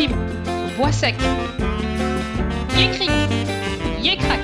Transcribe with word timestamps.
Clim, 0.00 0.16
Bois 0.78 0.92
sec, 0.92 1.14
Yécric, 2.74 3.10
Yécrac. 4.00 4.40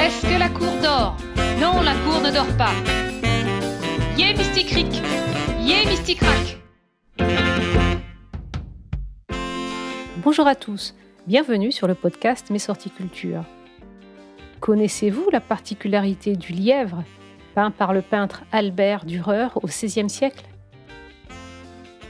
Est-ce 0.00 0.22
que 0.22 0.38
la 0.38 0.48
cour 0.50 0.72
dort? 0.80 1.16
Non, 1.60 1.82
la 1.82 1.94
cour 1.94 2.20
ne 2.22 2.30
dort 2.32 2.56
pas. 2.56 2.70
Yé 4.16 4.32
Mysticric, 4.34 5.02
Yé 5.62 5.84
Mysticrac. 5.86 6.58
Bonjour 10.22 10.46
à 10.46 10.54
tous, 10.54 10.94
bienvenue 11.26 11.72
sur 11.72 11.88
le 11.88 11.96
podcast 11.96 12.50
Mes 12.50 12.60
sorties 12.60 12.90
culture. 12.90 13.42
Connaissez-vous 14.60 15.28
la 15.32 15.40
particularité 15.40 16.36
du 16.36 16.52
lièvre, 16.52 17.02
peint 17.56 17.72
par 17.72 17.92
le 17.92 18.00
peintre 18.00 18.44
Albert 18.52 19.06
Dürer 19.06 19.48
au 19.56 19.66
XVIe 19.66 20.08
siècle? 20.08 20.44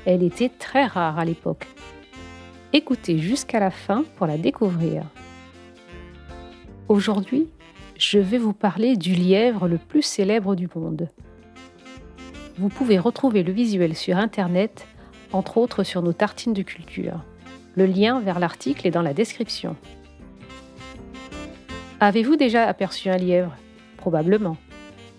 Elle 0.04 0.22
était 0.22 0.50
très 0.50 0.84
rare 0.84 1.18
à 1.18 1.24
l'époque. 1.24 1.66
Écoutez 2.76 3.18
jusqu'à 3.18 3.60
la 3.60 3.70
fin 3.70 4.02
pour 4.16 4.26
la 4.26 4.36
découvrir. 4.36 5.04
Aujourd'hui, 6.88 7.46
je 7.96 8.18
vais 8.18 8.36
vous 8.36 8.52
parler 8.52 8.96
du 8.96 9.14
lièvre 9.14 9.68
le 9.68 9.78
plus 9.78 10.02
célèbre 10.02 10.56
du 10.56 10.68
monde. 10.74 11.08
Vous 12.58 12.68
pouvez 12.68 12.98
retrouver 12.98 13.44
le 13.44 13.52
visuel 13.52 13.94
sur 13.94 14.16
Internet, 14.16 14.88
entre 15.30 15.58
autres 15.58 15.84
sur 15.84 16.02
nos 16.02 16.12
tartines 16.12 16.52
de 16.52 16.62
culture. 16.62 17.20
Le 17.76 17.86
lien 17.86 18.18
vers 18.18 18.40
l'article 18.40 18.88
est 18.88 18.90
dans 18.90 19.02
la 19.02 19.14
description. 19.14 19.76
Avez-vous 22.00 22.34
déjà 22.34 22.66
aperçu 22.66 23.08
un 23.08 23.18
lièvre? 23.18 23.54
Probablement. 23.98 24.56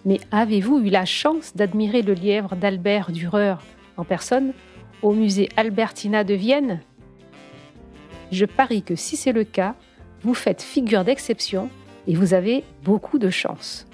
Mais 0.04 0.20
avez-vous 0.30 0.80
eu 0.80 0.90
la 0.90 1.05
chance 1.05 1.55
d'admirer 1.55 2.02
le 2.02 2.16
lièvre 2.16 2.58
d'Albert 2.58 3.13
Dürer 3.13 3.55
en 3.96 4.04
personne 4.04 4.52
au 5.02 5.13
musée 5.13 5.48
Albertina 5.55 6.26
de 6.26 6.34
Vienne? 6.34 6.82
Je 8.31 8.45
parie 8.45 8.81
que 8.81 8.95
si 8.95 9.18
c'est 9.18 9.31
le 9.31 9.43
cas, 9.43 9.76
vous 10.21 10.34
faites 10.34 10.62
figure 10.62 11.04
d'exception 11.04 11.70
et 12.07 12.15
vous 12.15 12.34
avez 12.34 12.63
beaucoup 12.84 13.20
de 13.20 13.29
chance. 13.29 13.87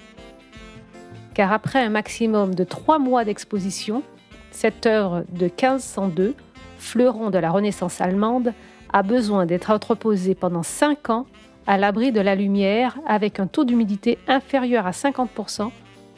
Car 1.34 1.52
après 1.52 1.80
un 1.80 1.88
maximum 1.88 2.54
de 2.54 2.64
trois 2.64 2.98
mois 2.98 3.24
d'exposition, 3.24 4.02
cette 4.50 4.86
œuvre 4.86 5.24
de 5.30 5.44
1502, 5.44 6.34
fleuron 6.78 7.30
de 7.30 7.38
la 7.38 7.50
Renaissance 7.50 8.00
allemande, 8.00 8.52
a 8.92 9.02
besoin 9.02 9.46
d'être 9.46 9.70
entreposée 9.70 10.34
pendant 10.34 10.62
cinq 10.62 11.08
ans 11.08 11.26
à 11.66 11.78
l'abri 11.78 12.12
de 12.12 12.20
la 12.20 12.34
lumière 12.34 12.98
avec 13.06 13.40
un 13.40 13.46
taux 13.46 13.64
d'humidité 13.64 14.18
inférieur 14.28 14.86
à 14.86 14.90
50% 14.90 15.70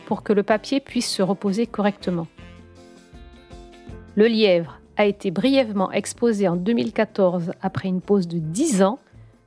pour 0.06 0.22
que 0.22 0.32
le 0.32 0.42
papier 0.42 0.80
puisse 0.80 1.08
se 1.08 1.22
reposer 1.22 1.66
correctement. 1.66 2.26
Le 4.16 4.26
lièvre 4.26 4.80
a 4.96 5.04
été 5.06 5.30
brièvement 5.30 5.90
exposé 5.92 6.48
en 6.48 6.56
2014 6.56 7.52
après 7.62 7.88
une 7.88 8.00
pause 8.00 8.28
de 8.28 8.38
10 8.38 8.82
ans, 8.82 8.98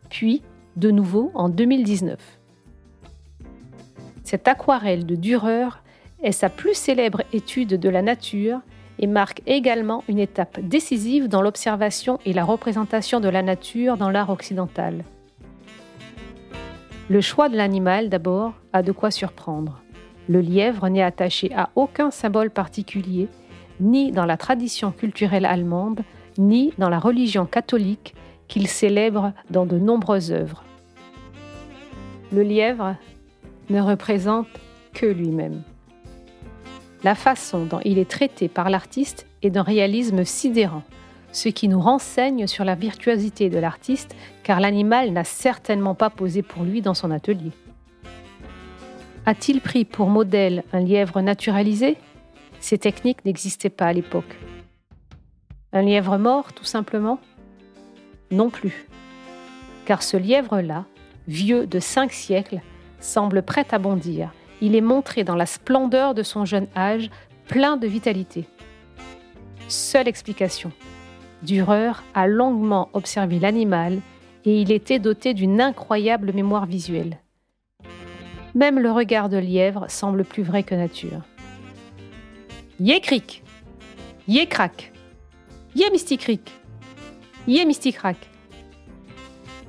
puis 0.10 0.42
de 0.76 0.92
nouveau 0.92 1.32
en 1.34 1.50
2019. 1.50 2.20
Cette 4.24 4.48
aquarelle 4.48 5.06
de 5.06 5.16
Dürer 5.16 5.70
est 6.22 6.32
sa 6.32 6.50
plus 6.50 6.74
célèbre 6.74 7.24
étude 7.34 7.80
de 7.80 7.90
la 7.90 8.02
nature 8.02 8.60
et 9.00 9.08
marque 9.08 9.42
également 9.46 10.04
une 10.08 10.20
étape 10.20 10.60
décisive 10.60 11.28
dans 11.28 11.42
l'observation 11.42 12.20
et 12.26 12.34
la 12.34 12.44
représentation 12.44 13.20
de 13.20 13.30
la 13.30 13.42
nature 13.42 13.98
dans 13.98 14.10
l'art 14.10 14.30
occidental. 14.30 15.04
Le 17.10 17.22
choix 17.22 17.48
de 17.48 17.56
l'animal, 17.56 18.10
d'abord, 18.10 18.54
a 18.74 18.84
de 18.84 18.92
quoi 18.92 19.12
surprendre. 19.12 19.82
Le 20.28 20.42
lièvre 20.42 20.90
n'est 20.90 21.04
attaché 21.04 21.54
à 21.56 21.70
aucun 21.76 22.12
symbole 22.12 22.50
particulier, 22.50 23.30
ni 23.80 24.12
dans 24.12 24.26
la 24.26 24.38
tradition 24.38 24.92
culturelle 24.92 25.46
allemande, 25.46 26.02
ni 26.38 26.74
dans 26.78 26.90
la 26.90 27.00
religion 27.00 27.46
catholique 27.46 28.14
qu'il 28.48 28.68
célèbre 28.68 29.34
dans 29.50 29.66
de 29.66 29.78
nombreuses 29.78 30.32
œuvres. 30.32 30.64
Le 32.32 32.44
lièvre 32.44 32.96
ne 33.70 33.82
représente 33.82 34.48
que 34.94 35.06
lui-même. 35.06 35.62
La 37.04 37.16
façon 37.16 37.66
dont 37.66 37.80
il 37.86 38.00
est 38.00 38.10
traité 38.10 38.48
par 38.48 38.70
l'artiste 38.70 39.28
est 39.44 39.50
d'un 39.50 39.62
réalisme 39.62 40.24
sidérant, 40.24 40.84
ce 41.32 41.50
qui 41.50 41.68
nous 41.68 41.80
renseigne 41.80 42.48
sur 42.48 42.66
la 42.66 42.76
virtuosité 42.76 43.50
de 43.50 43.60
l'artiste 43.60 44.16
car 44.44 44.60
l'animal 44.60 45.12
n'a 45.12 45.24
certainement 45.24 45.94
pas 45.94 46.10
posé 46.10 46.42
pour 46.42 46.64
lui 46.64 46.82
dans 46.82 46.94
son 46.94 47.12
atelier. 47.12 47.52
A-t-il 49.26 49.62
pris 49.62 49.86
pour 49.86 50.08
modèle 50.08 50.64
un 50.74 50.80
lièvre 50.80 51.22
naturalisé? 51.22 51.98
Ces 52.60 52.78
techniques 52.78 53.26
n'existaient 53.26 53.70
pas 53.70 53.86
à 53.86 53.94
l'époque. 53.94 54.38
Un 55.74 55.82
lièvre 55.82 56.18
mort, 56.18 56.54
tout 56.54 56.64
simplement 56.64 57.20
Non 58.32 58.50
plus. 58.50 58.88
Car 59.86 60.04
ce 60.04 60.18
lièvre-là, 60.18 60.86
vieux 61.28 61.68
de 61.68 61.80
cinq 61.80 62.12
siècles, 62.12 62.62
semble 63.00 63.44
prêt 63.44 63.68
à 63.72 63.80
bondir. 63.80 64.32
Il 64.62 64.76
est 64.76 64.82
montré 64.82 65.24
dans 65.24 65.36
la 65.36 65.46
splendeur 65.46 66.14
de 66.14 66.24
son 66.24 66.46
jeune 66.46 66.68
âge, 66.76 67.10
plein 67.48 67.78
de 67.78 67.88
vitalité. 67.88 68.46
Seule 69.68 70.08
explication. 70.08 70.72
Dürer 71.44 71.92
a 72.16 72.28
longuement 72.28 72.90
observé 72.94 73.40
l'animal 73.40 74.00
et 74.46 74.62
il 74.62 74.72
était 74.72 75.00
doté 75.00 75.34
d'une 75.34 75.62
incroyable 75.62 76.34
mémoire 76.34 76.66
visuelle. 76.66 77.20
Même 78.56 78.80
le 78.80 78.92
regard 78.92 79.30
de 79.30 79.38
lièvre 79.38 79.86
semble 79.90 80.24
plus 80.24 80.44
vrai 80.44 80.64
que 80.64 80.74
nature. 80.74 81.22
Yécric 82.80 83.42
Yécrac 84.28 84.94
Yé 85.74 85.90
Mysticric 85.90 86.54
Yé 87.48 87.66
Mysticrac 87.66 88.18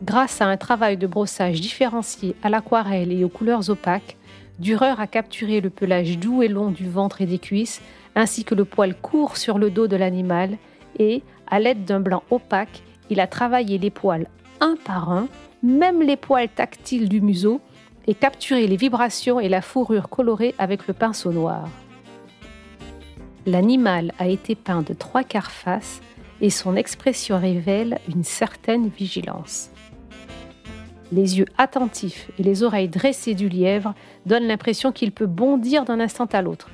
Grâce 0.02 0.42
à 0.42 0.46
un 0.46 0.58
travail 0.58 0.98
de 0.98 1.06
brossage 1.06 1.58
différencié 1.58 2.36
à 2.42 2.50
l'aquarelle 2.50 3.10
et 3.10 3.24
aux 3.24 3.30
couleurs 3.30 3.70
opaques, 3.70 4.18
Dürer 4.58 5.00
a 5.00 5.06
capturé 5.06 5.62
le 5.62 5.70
pelage 5.70 6.18
doux 6.18 6.42
et 6.42 6.48
long 6.48 6.70
du 6.70 6.86
ventre 6.86 7.22
et 7.22 7.26
des 7.26 7.38
cuisses, 7.38 7.80
ainsi 8.14 8.44
que 8.44 8.54
le 8.54 8.66
poil 8.66 8.94
court 8.94 9.38
sur 9.38 9.56
le 9.58 9.70
dos 9.70 9.86
de 9.86 9.96
l'animal, 9.96 10.58
et, 10.98 11.22
à 11.46 11.60
l'aide 11.60 11.86
d'un 11.86 12.00
blanc 12.00 12.22
opaque, 12.30 12.82
il 13.08 13.20
a 13.20 13.26
travaillé 13.26 13.78
les 13.78 13.90
poils 13.90 14.28
un 14.60 14.76
par 14.84 15.10
un, 15.10 15.28
même 15.62 16.02
les 16.02 16.16
poils 16.16 16.50
tactiles 16.50 17.08
du 17.08 17.22
museau, 17.22 17.62
et 18.06 18.14
capturé 18.14 18.66
les 18.66 18.76
vibrations 18.76 19.40
et 19.40 19.48
la 19.48 19.62
fourrure 19.62 20.10
colorée 20.10 20.54
avec 20.58 20.86
le 20.86 20.92
pinceau 20.92 21.32
noir. 21.32 21.70
L'animal 23.48 24.12
a 24.18 24.28
été 24.28 24.54
peint 24.54 24.82
de 24.82 24.92
trois 24.92 25.24
quarts 25.24 25.50
face 25.50 26.02
et 26.42 26.50
son 26.50 26.76
expression 26.76 27.38
révèle 27.38 27.98
une 28.14 28.22
certaine 28.22 28.88
vigilance. 28.88 29.70
Les 31.12 31.38
yeux 31.38 31.46
attentifs 31.56 32.30
et 32.38 32.42
les 32.42 32.62
oreilles 32.62 32.90
dressées 32.90 33.32
du 33.32 33.48
lièvre 33.48 33.94
donnent 34.26 34.46
l'impression 34.46 34.92
qu'il 34.92 35.12
peut 35.12 35.24
bondir 35.24 35.86
d'un 35.86 35.98
instant 35.98 36.26
à 36.26 36.42
l'autre. 36.42 36.68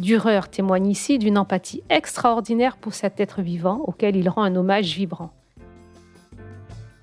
Dürer 0.00 0.40
témoigne 0.50 0.88
ici 0.88 1.20
d'une 1.20 1.38
empathie 1.38 1.84
extraordinaire 1.88 2.76
pour 2.76 2.94
cet 2.94 3.20
être 3.20 3.42
vivant 3.42 3.84
auquel 3.86 4.16
il 4.16 4.28
rend 4.28 4.42
un 4.42 4.56
hommage 4.56 4.96
vibrant. 4.96 5.30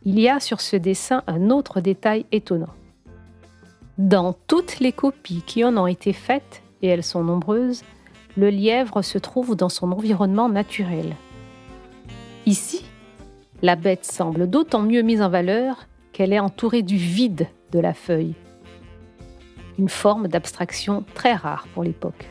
Il 0.03 0.19
y 0.19 0.27
a 0.27 0.41
sur 0.41 0.59
ce 0.59 0.75
dessin 0.75 1.23
un 1.25 1.49
autre 1.51 1.79
détail 1.79 2.25
étonnant. 2.33 2.75
Dans 3.97 4.33
toutes 4.33 4.81
les 4.81 4.91
copies 4.91 5.41
qui 5.47 5.63
en 5.63 5.77
ont 5.77 5.87
été 5.87 6.11
faites, 6.11 6.63
et 6.81 6.87
elles 6.87 7.03
sont 7.03 7.23
nombreuses, 7.23 7.83
le 8.35 8.49
lièvre 8.49 9.01
se 9.01 9.17
trouve 9.17 9.55
dans 9.55 9.69
son 9.69 9.91
environnement 9.91 10.49
naturel. 10.49 11.15
Ici, 12.45 12.85
la 13.61 13.75
bête 13.75 14.05
semble 14.05 14.49
d'autant 14.49 14.81
mieux 14.81 15.01
mise 15.01 15.21
en 15.21 15.29
valeur 15.29 15.87
qu'elle 16.13 16.33
est 16.33 16.39
entourée 16.39 16.83
du 16.83 16.97
vide 16.97 17.47
de 17.71 17.79
la 17.79 17.93
feuille. 17.93 18.35
Une 19.79 19.89
forme 19.89 20.27
d'abstraction 20.27 21.03
très 21.13 21.33
rare 21.33 21.67
pour 21.73 21.83
l'époque. 21.83 22.29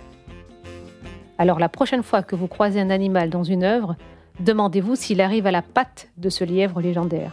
Alors 1.38 1.58
la 1.58 1.68
prochaine 1.68 2.02
fois 2.02 2.22
que 2.22 2.36
vous 2.36 2.48
croisez 2.48 2.80
un 2.80 2.90
animal 2.90 3.30
dans 3.30 3.44
une 3.44 3.64
œuvre, 3.64 3.96
demandez-vous 4.40 4.96
s'il 4.96 5.20
arrive 5.20 5.46
à 5.46 5.50
la 5.50 5.62
patte 5.62 6.08
de 6.16 6.30
ce 6.30 6.44
lièvre 6.44 6.80
légendaire. 6.80 7.32